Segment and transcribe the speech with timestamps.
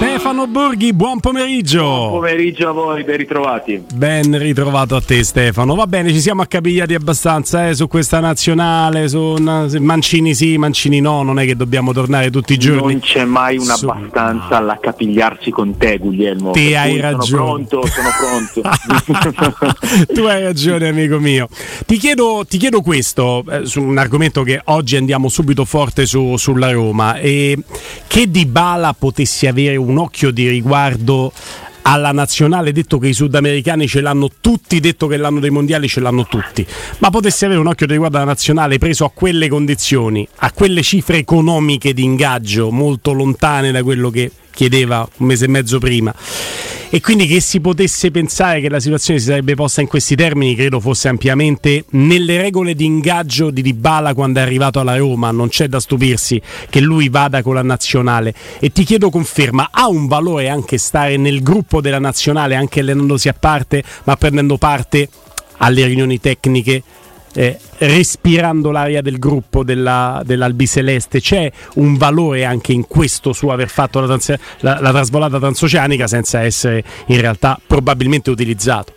[0.00, 1.82] Stefano Borghi, buon pomeriggio.
[1.82, 3.84] Buon pomeriggio a voi, ben ritrovati.
[3.92, 5.74] Ben ritrovato a te Stefano.
[5.74, 9.36] Va bene, ci siamo accapigliati abbastanza eh, su questa nazionale, su
[9.78, 12.92] Mancini sì, Mancini no, non è che dobbiamo tornare tutti i giorni.
[12.92, 14.52] Non c'è mai un'abbastanza su...
[14.54, 16.52] all'accapigliarsi con te Guglielmo.
[16.52, 17.26] Te hai ragione.
[17.26, 18.62] Sono pronto, sono
[19.04, 20.12] pronto.
[20.14, 21.46] tu hai ragione amico mio.
[21.84, 26.38] Ti chiedo, ti chiedo questo, eh, su un argomento che oggi andiamo subito forte su,
[26.38, 27.18] sulla Roma.
[27.18, 27.58] E
[28.06, 31.32] che Di Bala potessi avere un occhio di riguardo
[31.82, 36.00] alla nazionale, detto che i sudamericani ce l'hanno tutti, detto che l'anno dei mondiali ce
[36.00, 36.66] l'hanno tutti,
[36.98, 40.82] ma potessi avere un occhio di riguardo alla nazionale preso a quelle condizioni, a quelle
[40.82, 46.14] cifre economiche di ingaggio molto lontane da quello che chiedeva un mese e mezzo prima.
[46.92, 50.56] E quindi che si potesse pensare che la situazione si sarebbe posta in questi termini,
[50.56, 55.30] credo fosse ampiamente nelle regole di ingaggio di Dybala quando è arrivato alla Roma.
[55.30, 58.34] Non c'è da stupirsi che lui vada con la nazionale.
[58.58, 63.28] E ti chiedo conferma, ha un valore anche stare nel gruppo della nazionale, anche allenandosi
[63.28, 65.08] a parte, ma prendendo parte
[65.58, 66.82] alle riunioni tecniche
[67.34, 71.20] eh, respirando l'aria del gruppo della, dell'Albiceleste.
[71.20, 76.06] C'è un valore anche in questo suo aver fatto la, trans- la, la trasvolata transoceanica
[76.06, 78.94] senza essere in realtà probabilmente utilizzato.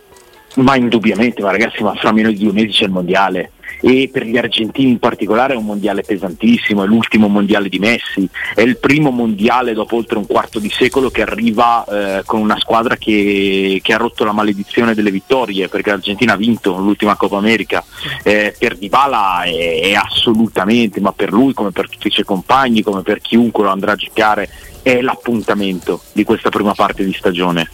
[0.56, 3.50] Ma indubbiamente, ma ragazzi, ma fra meno di due mesi c'è il mondiale
[3.86, 8.26] e per gli argentini in particolare è un mondiale pesantissimo, è l'ultimo mondiale di Messi,
[8.54, 12.58] è il primo mondiale dopo oltre un quarto di secolo che arriva eh, con una
[12.58, 17.36] squadra che, che, ha rotto la maledizione delle vittorie perché l'Argentina ha vinto l'ultima Coppa
[17.36, 17.84] America,
[18.22, 22.80] eh, per Dybala è, è assolutamente, ma per lui come per tutti i suoi compagni,
[22.80, 24.48] come per chiunque lo andrà a giocare
[24.84, 27.68] è l'appuntamento di questa prima parte di stagione.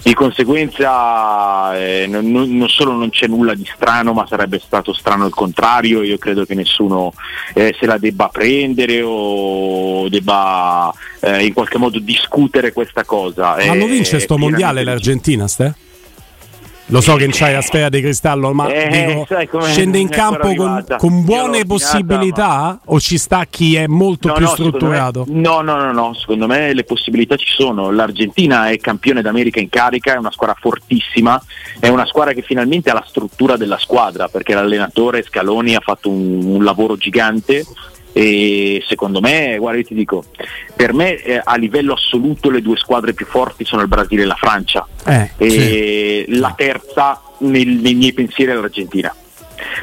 [0.00, 5.26] Di conseguenza eh, non, non, solo non c'è nulla di strano, ma sarebbe stato strano
[5.26, 6.02] il contrario.
[6.02, 7.12] Io credo che nessuno
[7.52, 13.56] eh, se la debba prendere o debba eh, in qualche modo discutere questa cosa.
[13.66, 15.74] Ma lo vince sto mondiale l'Argentina, Ste?
[16.86, 20.84] Lo so che c'hai la sfera di cristallo, ma eh, dico, scende in campo con,
[20.98, 22.80] con, buone possibilità ma...
[22.86, 25.24] o ci sta chi è molto no, più no, strutturato?
[25.28, 27.90] Me, no, no, no, no, secondo me le possibilità ci sono.
[27.90, 31.40] L'Argentina è campione d'America in carica, è una squadra fortissima,
[31.78, 36.10] è una squadra che finalmente ha la struttura della squadra, perché l'allenatore Scaloni ha fatto
[36.10, 37.64] un, un lavoro gigante
[38.12, 40.24] e secondo me, guarda io ti dico,
[40.76, 44.26] per me eh, a livello assoluto le due squadre più forti sono il Brasile e
[44.26, 46.38] la Francia eh, e sì.
[46.38, 49.14] la terza nel, nei miei pensieri è l'Argentina.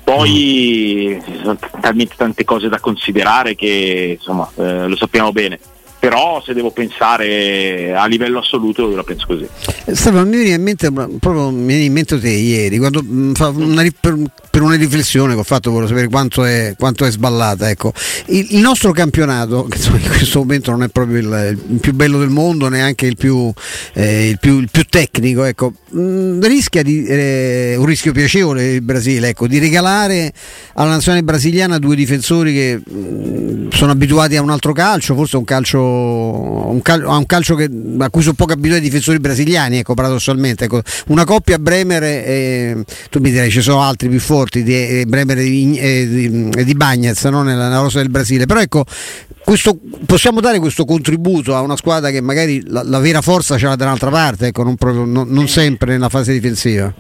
[0.04, 1.20] Poi mm.
[1.24, 5.60] ci sono talmente tante cose da considerare che insomma eh, lo sappiamo bene
[6.00, 9.48] però se devo pensare a livello assoluto la penso così.
[9.92, 13.86] Stefano, mi viene in mente proprio mi viene in mente te ieri, quando mm, una,
[14.00, 14.18] per,
[14.50, 17.70] per, una riflessione che ho fatto volevo sapere quanto è, quanto è sballata.
[17.70, 17.92] Ecco.
[18.28, 22.18] Il, il, nostro campionato, che in questo momento non è proprio il, il, più bello
[22.18, 23.52] del mondo, neanche il più,
[23.94, 28.82] eh, il più, più tecnico, ecco, mh, mm, rischia di eh, un rischio piacevole il
[28.82, 30.32] Brasile, ecco, di regalare
[30.76, 35.36] alla nazionale brasiliana due difensori che mh, mm, sono abituati a un altro calcio, forse
[35.36, 37.70] un calcio un, cal- un calcio che,
[38.00, 40.66] a cui sono poco abituati i difensori brasiliani, ecco, paradossalmente.
[40.66, 40.82] Ecco.
[41.08, 45.38] Una coppia Bremer e tu mi direi ci sono altri più forti di eh, Bremer
[45.38, 47.44] e di, di, di Bagnez no?
[47.44, 48.86] nella, nella rosa del Brasile, però ecco
[49.44, 53.66] questo, possiamo dare questo contributo a una squadra che magari la, la vera forza ce
[53.66, 56.94] l'ha da un'altra parte, ecco, non, proprio, non, non sempre nella fase difensiva.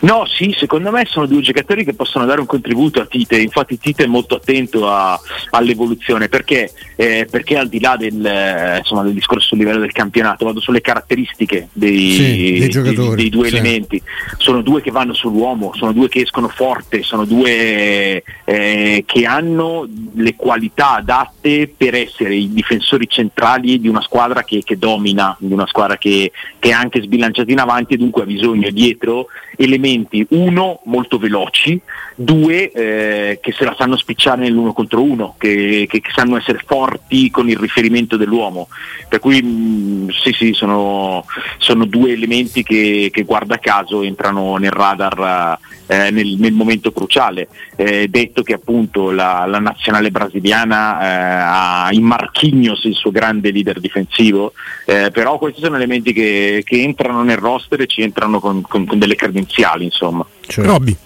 [0.00, 3.78] No, sì, secondo me sono due giocatori che possono dare un contributo a Tite, infatti
[3.78, 5.18] Tite è molto attento a,
[5.50, 6.28] all'evoluzione.
[6.28, 10.44] Perché, eh, perché al di là del, eh, insomma, del, discorso sul livello del campionato,
[10.44, 13.56] vado sulle caratteristiche dei, sì, dei, dei, dei due sì.
[13.56, 14.02] elementi,
[14.38, 19.88] sono due che vanno sull'uomo, sono due che escono forte, sono due eh, che hanno
[20.14, 25.52] le qualità adatte per essere i difensori centrali di una squadra che, che domina, di
[25.52, 29.84] una squadra che, che è anche sbilanciata in avanti e dunque ha bisogno dietro elementi,
[30.30, 31.80] uno, molto veloci,
[32.14, 36.62] due, eh, che se la sanno spicciare nell'uno contro uno, che, che, che, sanno essere
[36.64, 38.68] forti con il riferimento dell'uomo.
[39.08, 41.24] Per cui mh, mm, sì, sì, sono,
[41.58, 47.48] sono due elementi che, che, guarda caso entrano nel radar eh, nel, nel, momento cruciale.
[47.76, 53.50] Eh, detto che appunto la, la nazionale brasiliana eh, ha in Marquinhos il suo grande
[53.50, 54.52] leader difensivo,
[54.84, 58.98] eh, però questi sono elementi che, entrano nel roster e ci entrano con, con, con
[58.98, 60.26] delle credenziali, insomma.
[60.46, 60.64] Cioè.
[60.64, 60.96] Robby.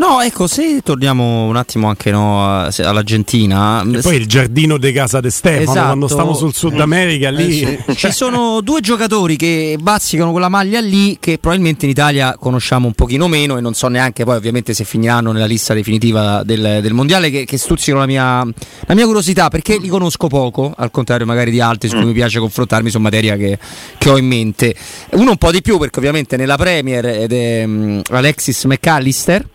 [0.00, 3.82] No, ecco, se torniamo un attimo anche no, all'Argentina.
[3.82, 5.86] E poi il giardino di casa de Stefano, esatto.
[5.86, 7.60] quando stiamo sul Sud America lì.
[7.60, 7.96] Eh sì.
[8.08, 12.94] Ci sono due giocatori che bazzicano quella maglia lì che probabilmente in Italia conosciamo un
[12.94, 16.94] pochino meno e non so neanche poi ovviamente se finiranno nella lista definitiva del, del
[16.94, 18.42] mondiale che, che stuzzicano la mia,
[18.86, 22.08] la mia, curiosità perché li conosco poco, al contrario magari di altri su cui mm.
[22.08, 23.58] mi piace confrontarmi su materia che,
[23.98, 24.74] che, ho in mente.
[25.10, 29.46] Uno un po' di più perché ovviamente nella Premier ed è um, Alexis McAllister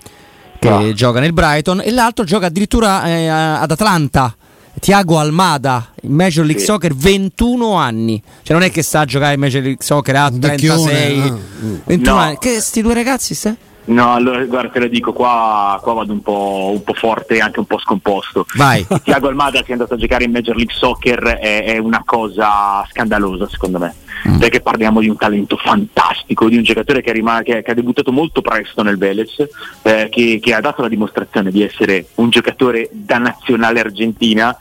[0.69, 0.93] che no.
[0.93, 4.35] gioca nel Brighton e l'altro gioca addirittura eh, ad Atlanta.
[4.77, 6.65] Tiago Almada in Major League sì.
[6.65, 10.29] Soccer 21 anni cioè non è che sta a giocare in Major League Soccer a
[10.29, 11.39] 36 no.
[11.85, 12.21] 21 no.
[12.21, 13.55] anni che sti due ragazzi stai?
[13.85, 17.39] No, allora guarda te lo dico, qua, qua vado un po', un po', forte e
[17.39, 18.45] anche un po' scomposto.
[18.55, 18.85] Vai.
[19.03, 22.85] Tiago Almada che è andato a giocare in Major League Soccer è, è una cosa
[22.89, 23.93] scandalosa secondo me.
[24.27, 24.39] Mm.
[24.39, 28.11] Perché parliamo di un talento fantastico, di un giocatore che, rim- che, che ha debuttato
[28.11, 29.35] molto presto nel Vélez,
[29.83, 34.57] eh, che, che ha dato la dimostrazione di essere un giocatore da nazionale argentina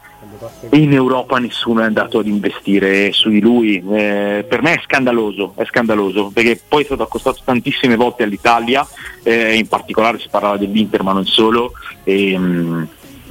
[0.70, 3.82] in Europa nessuno è andato ad investire su di lui.
[3.92, 8.86] Eh, per me è scandaloso, è scandaloso, perché poi è stato accostato tantissime volte all'Italia,
[9.22, 11.72] eh, in particolare si parlava dell'Inter ma non solo.
[12.04, 12.88] E, mh,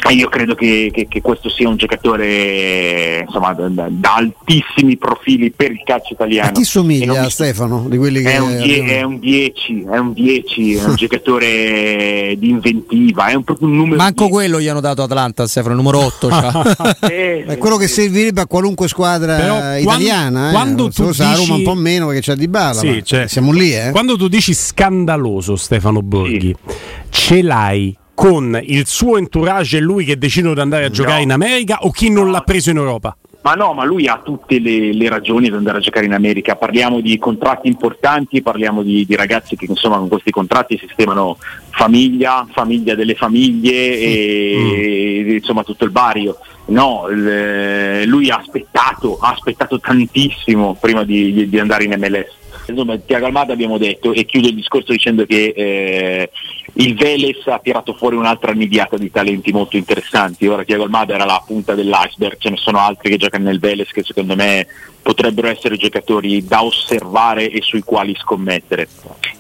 [0.10, 5.72] io credo che, che, che, questo sia un giocatore insomma, da, da, altissimi profili per
[5.72, 6.50] il calcio italiano.
[6.50, 7.86] A chi somiglia a Stefano?
[7.88, 12.36] Di quelli che è, un die, è un 10, è un 10, è un giocatore
[12.38, 14.32] di inventiva, è un, un numero Manco 10.
[14.32, 16.30] quello gli hanno dato Atlanta, Stefano, il numero 8.
[16.30, 16.96] Cioè.
[17.10, 20.50] eh, è quello che servirebbe a qualunque squadra Però italiana.
[20.52, 20.90] Quando, eh.
[20.90, 21.22] quando tu dici...
[21.22, 22.74] a Roma un po' meno perché c'è Di Bala.
[22.74, 23.92] Sì, cioè, siamo lì, eh.
[23.92, 26.76] Quando tu dici scandaloso Stefano Borghi, sì.
[27.10, 31.24] ce l'hai con il suo entourage e lui che decidono di andare a giocare no.
[31.24, 33.18] in America o chi non l'ha preso in Europa?
[33.42, 36.56] Ma no, ma lui ha tutte le, le, ragioni di andare a giocare in America.
[36.56, 41.38] Parliamo di contratti importanti, parliamo di, di, ragazzi che insomma con questi contratti sistemano
[41.72, 45.30] famiglia, famiglia delle famiglie e, mm.
[45.32, 46.38] insomma tutto il barrio.
[46.68, 52.98] No, il, lui ha aspettato, ha aspettato tantissimo prima di, di andare in MLS Insomma,
[52.98, 56.30] Tiago Almada abbiamo detto, e chiudo il discorso dicendo che eh,
[56.74, 60.48] il Vélez ha tirato fuori un'altra nidiata di talenti molto interessanti.
[60.48, 63.92] Ora Tiago Almada era la punta dell'iceberg, ce ne sono altri che giocano nel Vélez
[63.92, 64.68] che secondo me
[65.02, 68.88] potrebbero essere giocatori da osservare e sui quali scommettere.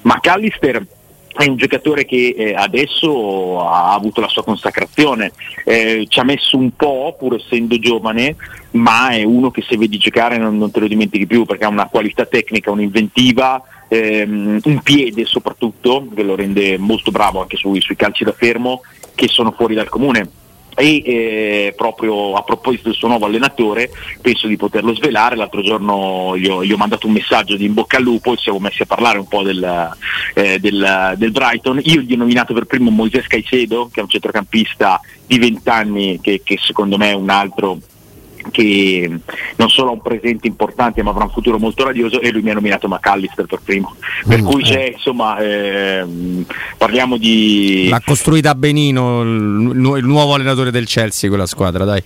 [0.01, 0.85] Ma Callister
[1.35, 5.31] è un giocatore che eh, adesso ha avuto la sua consacrazione,
[5.65, 8.35] eh, ci ha messo un po' pur essendo giovane,
[8.71, 11.69] ma è uno che se vedi giocare non, non te lo dimentichi più perché ha
[11.69, 17.81] una qualità tecnica, un'inventiva, ehm, un piede soprattutto, che lo rende molto bravo anche sui,
[17.81, 18.81] sui calci da fermo,
[19.15, 20.41] che sono fuori dal comune
[20.75, 23.89] e eh, proprio a proposito del suo nuovo allenatore
[24.21, 25.35] penso di poterlo svelare.
[25.35, 28.37] L'altro giorno gli ho, gli ho, mandato un messaggio di in bocca al lupo e
[28.37, 29.91] siamo messi a parlare un po' del,
[30.33, 31.79] eh, del, del Brighton.
[31.83, 36.19] Io gli ho nominato per primo Moises Caicedo che è un centrocampista di 20 anni
[36.21, 37.79] che, che secondo me è un altro
[38.51, 39.19] che
[39.55, 42.51] non solo ha un presente importante ma avrà un futuro molto radioso e lui mi
[42.51, 43.95] ha nominato McAllister per primo
[44.27, 44.93] per mm, cui c'è eh.
[44.95, 46.45] insomma ehm,
[46.77, 52.03] parliamo di l'ha costruita Benino il, il nuovo allenatore del Chelsea quella squadra dai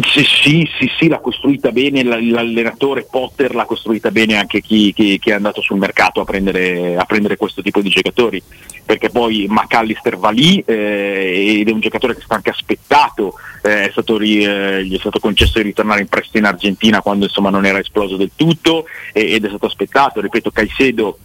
[0.00, 5.18] sì, sì, sì, sì, l'ha costruita bene l'allenatore Potter, l'ha costruita bene anche chi, chi,
[5.18, 8.42] chi è andato sul mercato a prendere, a prendere, questo tipo di giocatori,
[8.86, 13.88] perché poi McAllister va lì eh, ed è un giocatore che sta anche aspettato, eh,
[13.88, 17.26] è stato ri, eh, gli è stato concesso di ritornare in prestito in Argentina quando
[17.26, 21.18] insomma non era esploso del tutto ed è stato aspettato, ripeto Caicedo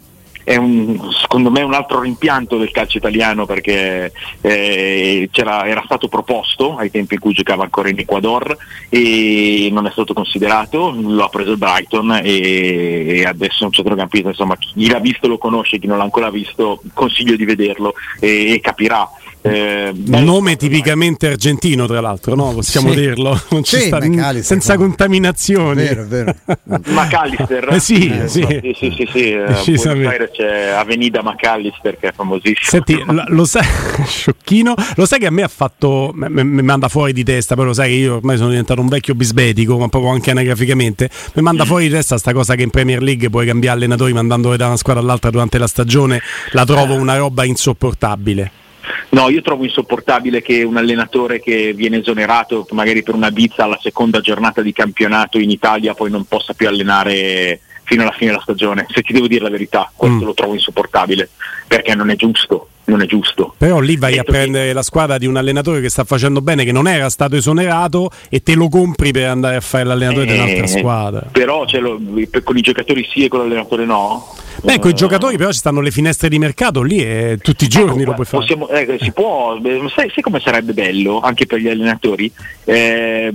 [0.48, 6.78] è un, secondo me un altro rimpianto del calcio italiano perché eh, era stato proposto
[6.78, 8.56] ai tempi in cui giocava ancora in Ecuador
[8.88, 13.74] e non è stato considerato, lo ha preso il Brighton e, e adesso è un
[13.74, 17.94] centrocampista, insomma chi l'ha visto lo conosce, chi non l'ha ancora visto consiglio di vederlo
[18.22, 19.06] e, e capirà
[19.42, 22.54] eh, nome tipicamente argentino, tra l'altro, no?
[22.54, 23.00] possiamo sì.
[23.00, 24.80] dirlo, non ci sì, sta, senza no.
[24.80, 25.84] contaminazioni.
[25.84, 26.36] Vero, vero.
[26.66, 28.42] McAllister, eh, sì, eh, sì.
[28.42, 29.32] sì, sì, sì, sì.
[29.32, 32.70] Eh, c'è Avenida McAllister che è famosissima.
[32.70, 33.66] Senti, lo, lo sai,
[34.06, 37.74] sciocchino, lo sai che a me ha fatto, mi manda fuori di testa, però lo
[37.74, 41.64] sai che io ormai sono diventato un vecchio bisbetico, ma proprio anche anagraficamente, mi manda
[41.64, 41.68] mm.
[41.68, 44.78] fuori di testa sta cosa che in Premier League puoi cambiare allenatori mandando da una
[44.78, 48.66] squadra all'altra durante la stagione, la trovo una roba insopportabile.
[49.10, 53.80] No, io trovo insopportabile che un allenatore che viene esonerato magari per una bizza alla
[53.82, 58.42] seconda giornata di campionato in Italia poi non possa più allenare fino alla fine della
[58.42, 58.86] stagione.
[58.90, 60.26] Se ti devo dire la verità, questo mm.
[60.26, 61.30] lo trovo insopportabile
[61.68, 62.70] perché non è giusto.
[62.88, 63.54] Non è giusto.
[63.58, 64.74] Però lì vai Detto a prendere che...
[64.74, 68.42] la squadra di un allenatore che sta facendo bene, che non era stato esonerato e
[68.42, 71.28] te lo compri per andare a fare l'allenatore eh, di un'altra squadra.
[71.30, 72.00] Però lo,
[72.44, 74.34] con i giocatori sì e con l'allenatore no.
[74.64, 77.68] Beh, con i giocatori però ci stanno le finestre di mercato, lì è tutti i
[77.68, 78.38] giorni Ecco, lo puoi fare.
[78.38, 79.60] possiamo- eh, si può,
[79.94, 82.32] sai, sai come sarebbe bello anche per gli allenatori?
[82.64, 83.34] Eh,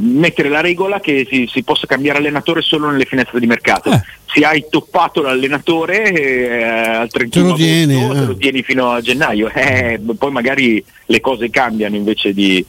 [0.00, 3.90] mettere la regola che si, si possa cambiare allenatore solo nelle finestre di mercato.
[4.34, 8.26] Se hai toppato l'allenatore eh, al 31 Te lo tieni, agosto, eh.
[8.26, 12.64] lo tieni fino a gennaio, Eh, poi magari le cose cambiano invece di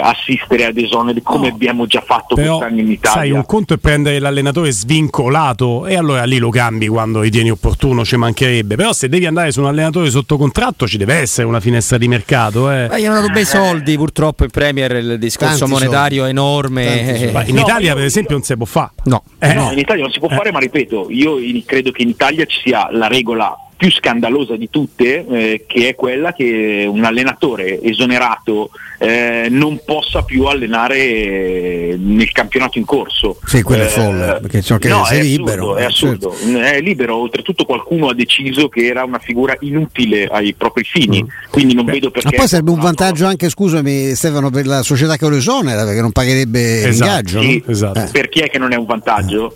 [0.00, 1.54] assistere ad esoneri come No.
[1.54, 3.20] abbiamo già fatto Però, quest'anno in Italia.
[3.20, 8.04] sai, un conto è prendere l'allenatore svincolato e allora lì lo cambi quando ritieni opportuno,
[8.04, 8.76] ci mancherebbe.
[8.76, 12.08] Però se devi andare su un allenatore sotto contratto ci deve essere una finestra di
[12.08, 12.70] mercato.
[12.70, 12.88] Eh.
[12.92, 17.20] Eh, gli hanno dato bei soldi, purtroppo in Premier il discorso Tanti monetario è enorme.
[17.28, 17.32] Eh.
[17.32, 18.90] Ma in No, Italia, io- per esempio, non si può fare.
[19.04, 19.22] No.
[19.38, 22.44] Eh, no, in Italia non si può fare, ma ripeto, io credo che in Italia
[22.46, 27.80] ci sia la regola più scandalosa di tutte, eh, che è quella che un allenatore
[27.82, 33.38] esonerato eh, non possa più allenare eh, nel campionato in corso.
[33.44, 35.84] Sì, quello è Eh, folle, perché ciò che no, sei è libero, assurdo, è eh,
[35.84, 36.58] assurdo.
[36.58, 41.74] È libero, oltretutto qualcuno ha deciso che era una figura inutile ai propri fini, quindi
[41.74, 42.28] non vedo perché...
[42.28, 42.30] Mm.
[42.32, 46.00] Ma poi sarebbe un vantaggio anche, scusami Stefano, per la società che lo esonera, perché
[46.00, 46.90] non pagherebbe Esatto.
[46.90, 47.40] l'ingaggio.
[47.42, 47.72] Sì, no?
[47.72, 47.98] Esatto.
[47.98, 49.54] Eh, Per chi è che non è un vantaggio?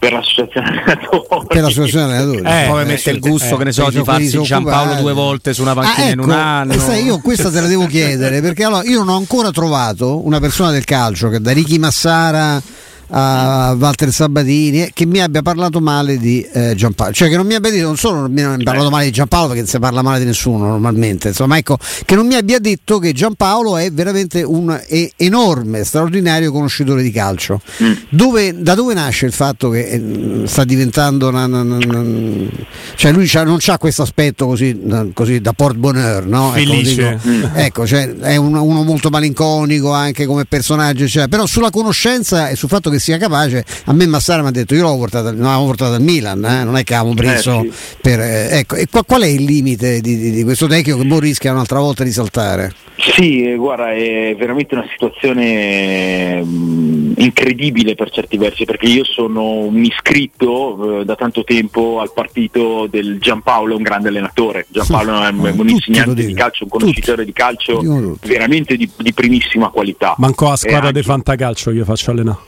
[0.00, 0.06] Eh.
[0.06, 1.46] Per l'associazione allenatori.
[1.48, 2.38] per l'associazione allenatori.
[2.38, 4.94] Eh, Poi eh, mette il sì, gusto, eh, che ne so, Ci di farsi Giampaolo
[5.00, 6.72] due volte su una panchina Ah, in un ecco, anno.
[6.72, 10.24] e sai, io questa te la devo chiedere perché allora io non ho ancora trovato
[10.24, 12.62] una persona del calcio che da Ricky Massara
[13.10, 17.54] a Walter Sabatini che mi abbia parlato male di eh, Giampaolo cioè che non mi
[17.54, 20.02] abbia detto non solo non mi abbia parlato male di Giampaolo perché non si parla
[20.02, 24.42] male di nessuno normalmente insomma ecco che non mi abbia detto che Giampaolo è veramente
[24.42, 27.92] un e- enorme straordinario conoscitore di calcio Mm.
[28.10, 32.48] dove, da dove nasce il fatto che eh, sta diventando una, una- una- una-
[32.96, 34.78] cioè lui c'ha- non ha questo aspetto così,
[35.14, 36.54] così da port bonheur no?
[36.54, 37.18] Ecco, Felice.
[37.22, 37.48] dico.
[37.54, 41.28] Ecco, cioè, è uno, uno molto malinconico anche come personaggio, eccetera.
[41.28, 44.74] però sulla conoscenza e sul fatto che sia capace, a me Massara mi ha detto
[44.74, 47.72] io l'avevo portato, no, l'avevo portato al Milan, eh, non è che avevamo preso sì.
[48.00, 48.20] per...
[48.20, 51.18] eh, ecco, e qua- qual è il limite di, di- di questo tecnico che mo
[51.18, 52.72] rischia un'altra volta di saltare?
[52.96, 59.50] Sì, eh, guarda, è veramente una situazione mh, incredibile per certi versi, perché io sono
[59.60, 64.66] un iscritto eh, da tanto tempo al partito del Giampaolo, un grande allenatore.
[64.68, 67.80] Giampaolo è un, Eh, un tutti insegnante di calcio, un conoscitore di calcio
[68.26, 70.14] veramente di, di primissima qualità.
[70.18, 72.38] Manco a squadra anche- di fantacalcio io faccio allenare.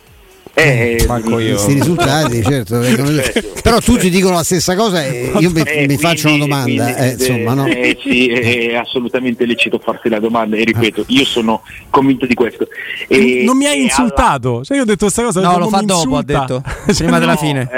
[0.53, 1.53] Eh, Manco io.
[1.55, 3.61] Questi risultati, certo, vengono- Certo.
[3.63, 6.85] però tutti dicono la stessa cosa e io mi, Eh, mi faccio una quindi- domanda,
[6.93, 7.67] quindi, eh, insomma, no?
[7.67, 12.67] eh, sì, è assolutamente lecito farsi la domanda e ripeto, io sono convinto di questo.
[13.09, 14.63] E- non mi hai insultato.
[14.65, 15.41] Cioè, io ho detto questa cosa.
[15.41, 16.63] No, lo fa dopo, ha detto.
[16.87, 17.69] Cioè, Prima della alla- fine.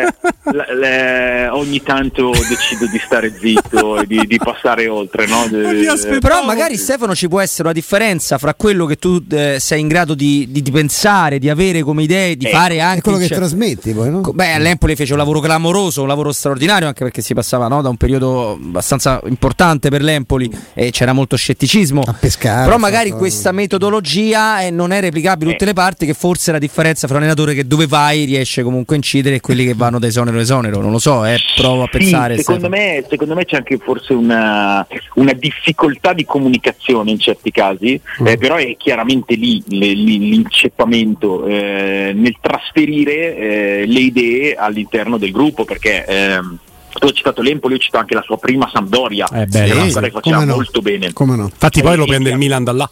[0.44, 5.26] Eh, la- le- ogni tanto decido di stare zitto e di, di passare oltre.
[5.26, 5.46] No?
[5.48, 6.18] De- aspettavo.
[6.20, 9.88] Però magari Stefano ci può essere una differenza fra quello che tu eh, sei in
[9.88, 13.02] grado di, di- di pensare, di avere come idee, di Eh, fare anche...
[13.02, 14.20] quello che cioè- trasmetti poi, no?
[14.20, 17.82] Co- Beh, all'Empoli fece un lavoro clamoroso, un lavoro straordinario, anche perché si passava no,
[17.82, 22.02] da un periodo abbastanza importante per l'Empoli e c'era molto scetticismo.
[22.06, 25.68] A pescare, Però magari fatto- questa metodologia eh, non è replicabile in tutte Eh.
[25.68, 28.94] le parti, che forse è la differenza fra un allenatore che dove vai riesce comunque
[28.94, 30.80] a incidere e quelli che vanno da esonero a esonero.
[30.80, 32.36] Non lo so, eh, provo a Sì, pensare.
[32.36, 32.90] secondo, Stefano.
[33.00, 38.26] me, secondo me c'è anche forse una, una difficoltà di comunicazione in certi casi, Mm.
[38.26, 45.16] eh, però è chiaramente lì le- lì l'inceppamento eh, nel trasferire eh, le idee all'interno
[45.18, 46.58] del gruppo, perché ehm,
[46.92, 49.90] tu hai citato l'Empoli, io ho citato anche la sua prima Sampdoria, Eh, beh, che
[49.90, 50.54] sì, faceva no.
[50.54, 51.12] molto bene.
[51.12, 51.44] Come no?
[51.44, 52.32] Infatti, poi lo Eh, prende sì.
[52.32, 52.90] il Milan da là.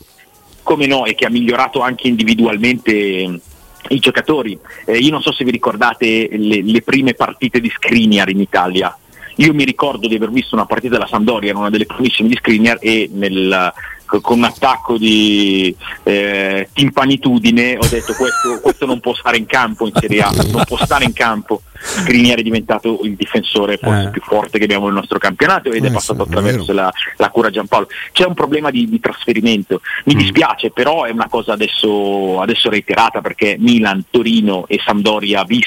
[0.62, 3.40] come no, e che ha migliorato anche individualmente eh,
[3.88, 4.58] i giocatori.
[4.84, 8.96] Eh, io non so se vi ricordate le, le prime partite di Skriniar in Italia.
[9.36, 12.36] Io mi ricordo di aver visto una partita della Sampdoria, era una delle primissime di
[12.36, 13.72] Skriniar e nel,
[14.20, 19.86] con un attacco di eh, timpanitudine ho detto questo, questo non può stare in campo
[19.86, 21.62] in Serie A, non può stare in campo.
[21.82, 24.10] Skriniar è diventato il difensore forse Eh.
[24.10, 26.74] più forte che abbiamo nel nostro campionato ed Eh, è passato è attraverso vero.
[26.74, 27.86] la, la cura Giampaolo.
[28.12, 29.80] C'è un problema di, di trasferimento.
[30.04, 30.18] Mi Mm.
[30.18, 35.66] dispiace, però è una cosa adesso, adesso reiterata perché Milan, Torino e Sampdoria bis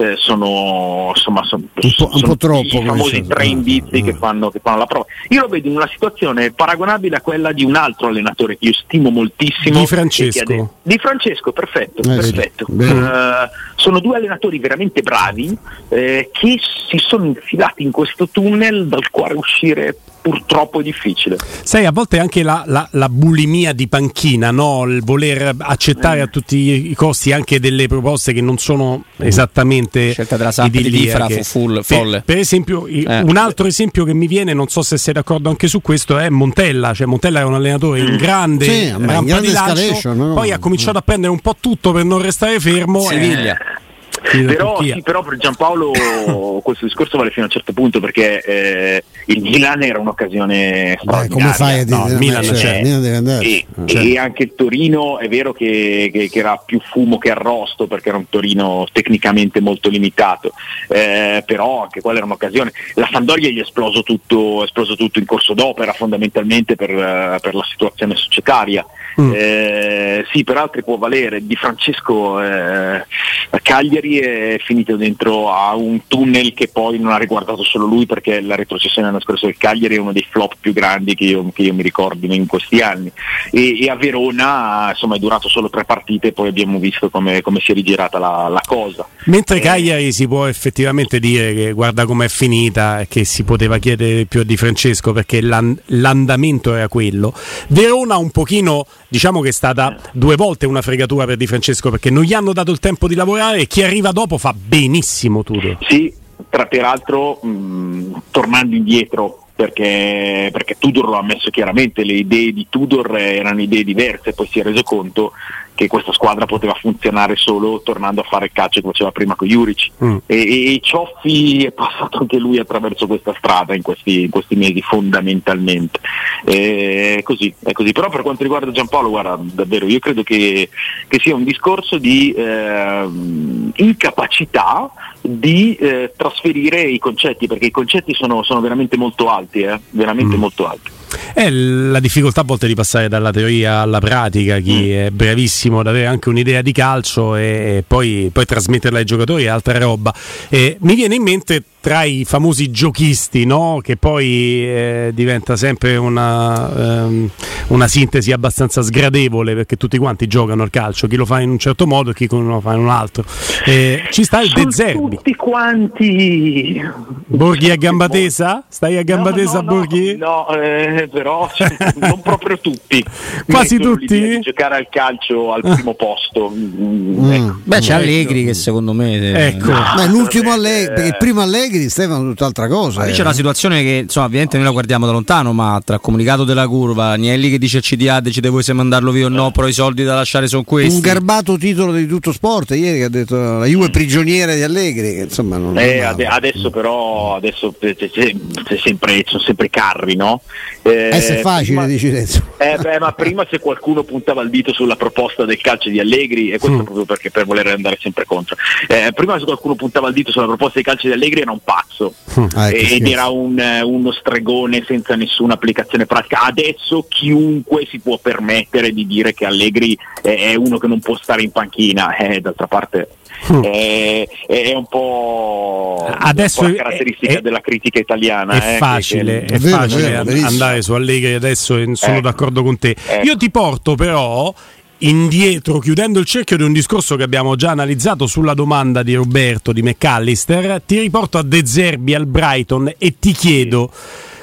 [0.00, 4.10] eh, sono insomma son- Un po'- un sono po' troppo, i famosi tre indizi che
[4.10, 4.14] eh.
[4.14, 5.06] fanno, che fanno la prova.
[5.30, 8.72] Io lo vedo in una situazione paragonabile a quella di un altro allenatore che io
[8.72, 9.78] stimo moltissimo.
[9.78, 10.74] Di Francesco.
[10.82, 12.00] Di Francesco, perfetto.
[12.00, 12.66] Eh, sì, perfetto.
[12.68, 13.06] bene.
[13.06, 15.56] Eh, sono due allenatori veramente bravi
[15.88, 16.58] eh, che
[16.88, 19.96] si sono infilati in questo tunnel dal quale uscire
[20.28, 21.36] purtroppo è difficile.
[21.62, 24.84] Sai, a volte anche la, la- la bulimia di panchina, no?
[24.84, 30.36] il voler accettare a tutti i costi anche delle proposte che non sono esattamente Scelta
[30.36, 32.22] della Samp di fu full- Per- folle.
[32.24, 33.20] Per, esempio, Eh.
[33.24, 36.28] un altro esempio che mi viene, non so se sei d'accordo anche su questo, è
[36.28, 36.92] Montella.
[36.92, 40.34] Cioè, Montella è un allenatore in grande, Sì, in grande di lancio, no?
[40.34, 43.00] poi ha cominciato a prendere un po' tutto per non restare fermo.
[43.00, 43.54] Siviglia.
[43.54, 43.86] eh,
[44.20, 49.04] Però, sì, però, per Giampaolo questo discorso vale fino a un certo punto perché eh,
[49.26, 53.02] il Milan era un'occasione Beh, come fai a dire no, il Milan, cioè, cioè, Milan
[53.02, 53.44] deve andare.
[53.44, 57.30] E, Cioè, e anche il Torino è vero che, che- che era più fumo che
[57.30, 60.52] arrosto perché era un Torino tecnicamente molto limitato
[60.88, 62.72] eh, però anche quella era un'occasione.
[62.94, 67.38] La Sampdoria gli è esploso tutto, è esploso tutto in corso d'opera fondamentalmente per, eh,
[67.40, 68.84] per la situazione societaria.
[69.20, 69.32] Mm.
[69.34, 71.44] eh, sì per altri può valere.
[71.44, 73.04] Di Francesco eh,
[73.50, 78.06] a Cagliari è finito dentro a un tunnel che poi non ha riguardato solo lui
[78.06, 81.50] perché la retrocessione l'anno scorso del Cagliari è uno dei flop più grandi che io,
[81.52, 83.12] che io mi ricordi in questi anni.
[83.50, 87.42] E, e a Verona insomma è durato solo tre partite e poi abbiamo visto come,
[87.42, 89.06] come si è rigirata la, la cosa.
[89.24, 93.78] Mentre Eh, Cagliari si può effettivamente dire che guarda com'è finita e che si poteva
[93.78, 97.34] chiedere più a Di Francesco perché l'an- l'andamento era quello.
[97.68, 102.10] Verona un pochino diciamo che è stata due volte una fregatura per Di Francesco perché
[102.10, 105.78] non gli hanno dato il tempo di lavorare e chi arriva dopo fa benissimo Tudor.
[105.88, 106.12] Sì,
[106.48, 112.68] tra peraltro mh, tornando indietro perché, perché Tudor lo ha ammesso chiaramente, le idee di
[112.70, 115.32] Tudor erano idee diverse, poi si è reso conto
[115.78, 119.46] che questa squadra poteva funzionare solo tornando a fare il calcio che faceva prima con
[119.46, 120.16] Juric Mm.
[120.26, 124.56] e, e, e Cioffi è passato anche lui attraverso questa strada in questi, in questi
[124.56, 126.00] mesi fondamentalmente
[126.44, 130.68] Eh, è così, è così però per quanto riguarda Giampaolo guarda davvero io credo che,
[131.06, 138.14] che sia un discorso di ehm, incapacità di eh, trasferire i concetti perché i concetti
[138.14, 140.40] sono, sono veramente molto alti eh, veramente Mm.
[140.40, 140.90] molto alti
[141.32, 145.86] È la difficoltà a volte di passare dalla teoria alla pratica, chi è bravissimo ad
[145.86, 150.14] avere anche un'idea di calcio e, e poi, poi trasmetterla ai giocatori è altra roba.
[150.48, 153.80] E mi viene in mente tra i famosi giochisti, no?
[153.82, 154.26] che poi
[154.62, 157.30] eh, diventa sempre una, ehm,
[157.68, 161.56] una sintesi abbastanza sgradevole perché tutti quanti giocano al calcio, chi lo fa in un
[161.58, 163.24] certo modo e chi lo fa in un altro.
[163.64, 165.16] Eh, ci sta il De Zerbi.
[165.16, 166.78] tutti quanti
[167.26, 168.62] Borghi a gamba tesa?
[168.68, 170.16] Stai a gamba No, tesa, no, no, Borghi?
[170.18, 171.48] No, eh, però
[171.94, 173.02] non proprio tutti.
[173.48, 174.40] Quasi tutti?
[174.40, 176.52] giocare al calcio al primo posto.
[176.54, 177.56] Mm, ecco.
[177.64, 178.02] Beh, c'è Ecco.
[178.02, 179.14] Allegri che secondo me.
[179.16, 179.70] eh, Ecco.
[179.72, 183.14] ma l'ultimo eh, Allegri perché il primo Allegri Stefano è tutt'altra cosa Lì eh.
[183.14, 186.66] c'è una situazione che insomma ovviamente noi la guardiamo da lontano ma tra comunicato della
[186.66, 189.72] curva Agnelli che dice al CDA decide voi se mandarlo via o no però i
[189.72, 193.36] soldi da lasciare sono questi un garbato titolo di tutto sport ieri che ha detto
[193.36, 196.26] la Juve prigioniera di Allegri insomma non Eh, male.
[196.26, 200.40] adesso però adesso c'è- c'è- c'è sempre, sono sempre carri, no?
[200.82, 202.42] Eh, Eh, se è facile prima- dici Renzo.
[202.56, 206.50] Eh, beh, ma prima se qualcuno puntava il dito sulla proposta del calcio di Allegri,
[206.50, 208.56] e questo proprio perché per voler andare sempre contro,
[208.88, 211.57] eh, prima se qualcuno puntava il dito sulla proposta di calcio di Allegri era un
[211.62, 212.14] pazzo
[212.54, 216.42] Ah, che ed era un, eh, uno stregone senza nessuna applicazione pratica.
[216.42, 221.16] Adesso chiunque si può permettere di dire che Allegri è, è uno che non può
[221.16, 223.08] stare in panchina, eh, d'altra parte.
[223.40, 228.52] È, è un po' Adesso un po' è- la caratteristica è- della critica italiana.
[228.54, 231.76] È eh, che- facile, che- è È vero, facile è vero, andare su Allegri adesso
[231.76, 232.20] e sono Ecco.
[232.22, 232.96] d'accordo con te.
[233.06, 233.24] Ecco.
[233.24, 234.52] Io ti porto però
[234.98, 239.72] indietro, chiudendo il cerchio di un discorso che abbiamo già analizzato sulla domanda di Roberto
[239.72, 243.92] di McAllister, ti riporto a De Zerbi al Brighton e ti chiedo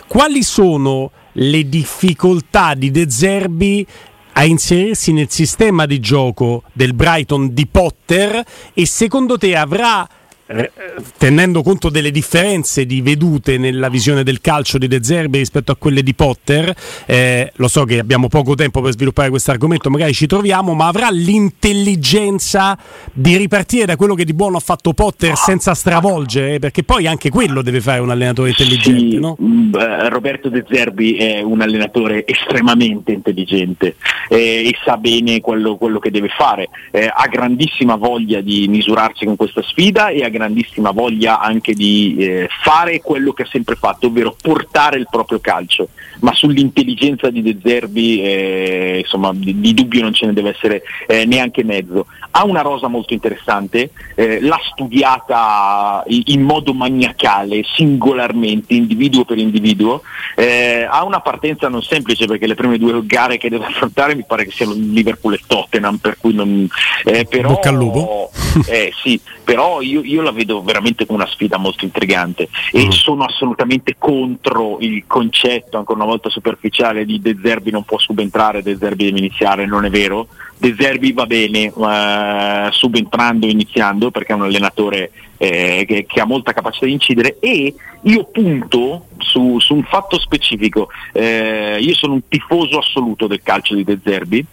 [0.08, 3.86] quali sono le difficoltà di De Zerbi
[4.34, 10.08] a inserirsi nel sistema di gioco del Brighton di Potter e secondo te avrà
[10.48, 10.72] eh,
[11.18, 15.76] tenendo conto delle differenze di vedute nella visione del calcio di De Zerbi rispetto a
[15.76, 16.74] quelle di Potter,
[17.06, 20.88] eh, lo so che abbiamo poco tempo per sviluppare questo argomento, magari ci troviamo, ma
[20.88, 22.78] avrà l'intelligenza
[23.12, 27.30] di ripartire da quello che di buono ha fatto Potter senza stravolgere, perché poi anche
[27.30, 29.36] quello deve fare un allenatore intelligente, Sì, no?
[29.40, 33.96] mh, eh, Roberto De Zerbi è un allenatore estremamente intelligente
[34.30, 39.26] eh, e sa bene quello, quello che deve fare, Eh, ha grandissima voglia di misurarsi
[39.26, 43.76] con questa sfida e ha grandissima voglia anche di eh, fare quello che ha sempre
[43.76, 49.74] fatto, ovvero portare il proprio calcio, ma sull'intelligenza di De Zerbi eh, insomma, di, di
[49.74, 52.08] dubbio non ce ne deve essere eh, neanche mezzo.
[52.32, 59.38] Ha una rosa molto interessante, eh, l'ha studiata in, in modo maniacale, singolarmente, individuo per
[59.38, 60.02] individuo,
[60.36, 64.26] eh, ha una partenza non semplice perché le prime due gare che deve affrontare mi
[64.28, 66.68] pare che siano Liverpool e Tottenham, per cui non...
[67.06, 68.32] eh, però, Bocca al lupo.
[68.68, 72.90] eh, sì, però io, io la vedo veramente come una sfida molto intrigante e Mm.
[72.90, 78.62] sono assolutamente contro il concetto, ancora una volta superficiale, di De Zerbi non può subentrare,
[78.62, 84.32] De Zerbi deve iniziare, non è vero, De Zerbi va bene uh, subentrando, iniziando perché
[84.32, 89.60] è un allenatore eh, che, che, ha molta capacità di incidere e io punto su,
[89.60, 94.46] su un fatto specifico, eh, io sono un tifoso assoluto del calcio di De Zerbi,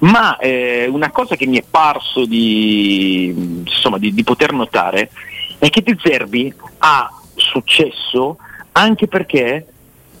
[0.00, 5.10] ma eh, una cosa che mi è parso di, insomma, di, di poter notare
[5.58, 8.38] è che De Zerbi ha successo
[8.72, 9.66] anche perché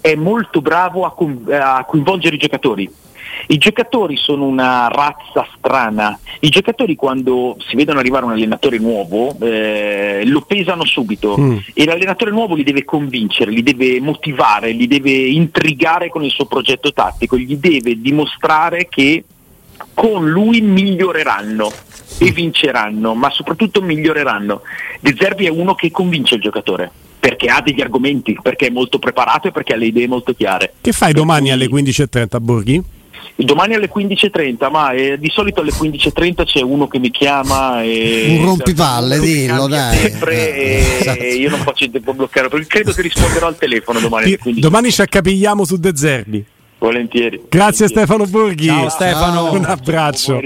[0.00, 2.90] è molto bravo a, a coinvolgere i giocatori.
[3.48, 9.36] I giocatori sono una razza strana, i giocatori quando si vedono arrivare un allenatore nuovo
[9.40, 11.56] eh, lo pesano subito mm.
[11.74, 16.46] e l'allenatore nuovo li deve convincere, li deve motivare, li deve intrigare con il suo
[16.46, 19.24] progetto tattico, gli deve dimostrare che
[19.94, 21.70] con lui miglioreranno
[22.18, 24.62] e vinceranno, ma soprattutto miglioreranno.
[25.00, 26.90] De Zerbi è uno che convince il giocatore
[27.20, 30.74] perché ha degli argomenti, perché è molto preparato e perché ha le idee molto chiare.
[30.80, 32.82] Che fai domani alle 15.30 Borghi?
[33.36, 38.36] Domani alle 15.30, ma eh, di solito alle 15.30 c'è uno che mi chiama e...
[38.38, 39.96] Un rompipalle, dillo dai.
[39.96, 41.18] Sempre eh, esatto.
[41.20, 44.38] e io non faccio il tempo bloccare, perché credo che risponderò al telefono domani.
[44.56, 46.44] Domani ci accapigliamo su De Zerbi.
[46.80, 47.42] Volentieri.
[47.48, 47.92] Grazie volentieri.
[47.92, 48.66] Stefano Borghi.
[48.66, 49.52] Ciao Stefano.
[49.52, 50.40] Un abbraccio.